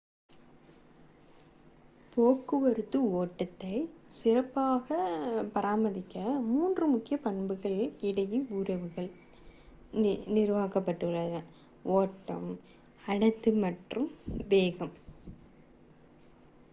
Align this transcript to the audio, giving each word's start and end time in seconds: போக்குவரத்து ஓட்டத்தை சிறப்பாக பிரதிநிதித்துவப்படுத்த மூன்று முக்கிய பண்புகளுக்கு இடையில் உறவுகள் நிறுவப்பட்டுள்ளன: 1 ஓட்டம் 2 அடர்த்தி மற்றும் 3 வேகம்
போக்குவரத்து 2.13 2.99
ஓட்டத்தை 3.11 3.73
சிறப்பாக 4.15 4.87
பிரதிநிதித்துவப்படுத்த 5.51 6.23
மூன்று 6.49 6.87
முக்கிய 6.93 7.17
பண்புகளுக்கு 7.27 7.77
இடையில் 8.09 8.47
உறவுகள் 8.59 9.11
நிறுவப்பட்டுள்ளன: 10.33 11.35
1 11.37 11.45
ஓட்டம் 11.99 12.49
2 12.49 12.59
அடர்த்தி 13.13 13.53
மற்றும் 13.63 14.09
3 14.35 14.51
வேகம் 14.51 14.95